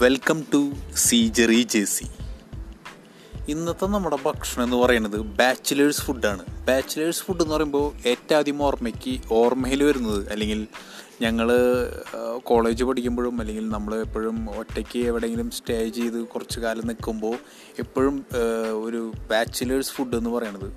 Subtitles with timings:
[0.00, 2.06] Welcome to സീജറി J C
[3.48, 9.84] ഇന്നത്തെ നമ്മുടെ ഭക്ഷണം എന്ന് പറയുന്നത് ബാച്ചിലേഴ്സ് ഫുഡാണ് ബാച്ചിലേഴ്സ് ഫുഡ് എന്ന് പറയുമ്പോൾ ഏറ്റവും ആദ്യം ഓർമ്മയ്ക്ക് ഓർമ്മയിൽ
[9.84, 10.66] വരുന്നത് അല്ലെങ്കിൽ
[11.20, 11.48] ഞങ്ങൾ
[12.44, 17.36] കോളേജ് പഠിക്കുമ്പോഴും അല്ലെങ്കിൽ നമ്മൾ എപ്പോഴും ഒറ്റയ്ക്ക് എവിടെയെങ്കിലും സ്റ്റേ ചെയ്ത് കുറച്ച് കാലം നിൽക്കുമ്പോൾ
[17.78, 18.26] എപ്പോഴും
[18.84, 20.72] ഒരു ബാച്ചിലേഴ്സ് ഫുഡ് എന്ന് പറയുന്നത്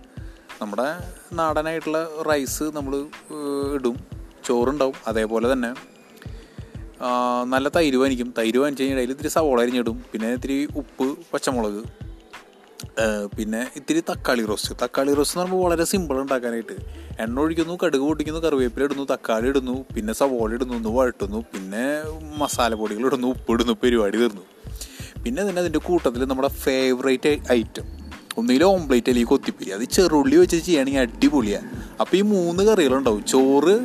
[0.62, 0.88] നമ്മുടെ
[1.34, 3.06] നാടനായിട്ടുള്ള റൈസ് നമ്മൾ
[3.74, 3.98] ഇടും.
[4.46, 4.94] ചോറുണ്ടാവും.
[5.08, 5.93] അതേപോലെ തന്നെ
[7.54, 8.30] നല്ല തൈര് വാങ്ങിക്കും.
[8.40, 9.98] തൈര് വാങ്ങിച്ച് കഴിഞ്ഞാൽ അതിൽ ഇത്തിരി സവോള അരിഞ്ഞിടും.
[10.12, 11.84] പിന്നെ ഇത്തിരി ഉപ്പ് പച്ചമുളക്
[13.38, 14.74] പിന്നെ ഇത്തിരി തക്കാളി റോസ്റ്റ്.
[14.82, 16.76] തക്കാളി റോസ്റ്റ് എന്ന് പറയുമ്പോൾ വളരെ സിമ്പിൾ ഉണ്ടാക്കാനായിട്ട്.
[17.24, 21.86] എണ്ണ ഒഴിക്കുന്നു കടുക് പൊട്ടിക്കുന്നു കറിവേപ്പില ഇടുന്നു തക്കാളി ഇടുന്നു പിന്നെ സവോള ഇടുന്നു ഒന്ന് വഴട്ടുന്നു പിന്നെ
[22.42, 24.44] മസാലപ്പൊടികൾ ഇടുന്നു ഉപ്പ് ഇടുന്നു പരിപാടി തീർന്നു.
[25.24, 27.88] പിന്നെ തന്നെ അതിന്റെ കൂട്ടത്തിൽ നമ്മുടെ ഫേവറേറ്റ് ഐറ്റം
[28.40, 29.72] ഒന്നുകിൽ ഓംപ്ലേറ്റ് അല്ലെങ്കിൽ കൊത്തിപ്പിരി.
[29.78, 31.70] അത് ചെറുള്ളി വെച്ച് ചെയ്യുകയാണെങ്കിൽ അടിപൊളിയാണ്
[32.02, 33.22] അപ്പോൾ ഈ മൂന്ന് കറികളുണ്ടാവും.
[33.34, 33.76] ചോറ്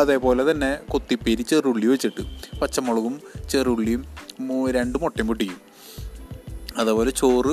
[0.00, 2.22] അതേപോലെ തന്നെ കൊത്തിപ്പേരി ചെറുള്ളി വെച്ചിട്ട്.
[2.60, 3.14] പച്ചമുളകും
[3.52, 4.02] ചെറുള്ളിയും
[4.76, 5.60] രണ്ട് മുട്ടയും പൊട്ടിക്കും.
[6.80, 7.52] അതേപോലെ ചോറ്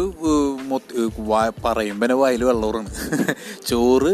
[1.66, 2.90] പറയുമ്പോൾ തന്നെ വായിൽ വെള്ളമാണ്
[3.70, 4.14] ചോറ്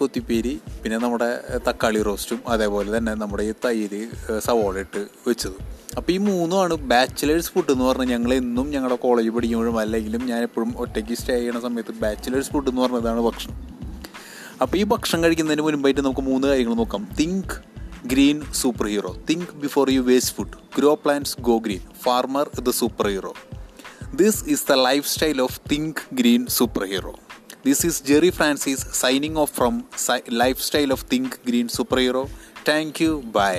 [0.00, 1.28] കൊത്തിപ്പേരി പിന്നെ നമ്മുടെ
[1.66, 4.00] തക്കാളി റോസ്റ്റും അതേപോലെ തന്നെ നമ്മുടെ ഈ തൈര്
[4.46, 5.58] സവോള ഇട്ട് വെച്ചത്.
[5.98, 10.72] അപ്പോൾ ഈ മൂന്നുമാണ് ബാച്ചിലേഴ്സ് ഫുഡ് എന്ന് പറഞ്ഞാൽ ഞങ്ങൾ എന്നും ഞങ്ങളുടെ കോളേജ് പഠിക്കുമ്പോഴും അല്ലെങ്കിലും ഞാൻ എപ്പോഴും
[10.84, 13.58] ഒറ്റയ്ക്ക് സ്റ്റേ ചെയ്യുന്ന സമയത്ത് ബാച്ചിലേഴ്സ് ഫുഡ് എന്ന് പറഞ്ഞതാണ് ഭക്ഷണം.
[14.60, 17.06] അപ്പോൾ ഈ ഭക്ഷണം കഴിക്കുന്നതിന് മുൻപായിട്ട് നമുക്ക് മൂന്ന് കാര്യങ്ങൾ നോക്കാം.
[17.18, 17.54] Think
[18.06, 23.06] green super hero think before you waste food grow plants go green farmer the super
[23.06, 23.32] hero
[24.14, 27.14] this is the life style of think green super hero
[27.66, 29.84] this is Jerry Francis signing off from
[30.28, 32.28] life style of think green super hero
[32.68, 33.54] thank you bye